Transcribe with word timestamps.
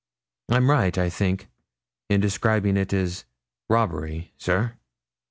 I'm 0.49 0.71
right, 0.71 0.97
I 0.97 1.11
think, 1.11 1.45
in 2.09 2.21
describing 2.21 2.75
it 2.75 2.91
as 2.91 3.23
robbery, 3.69 4.33
sir?' 4.35 4.75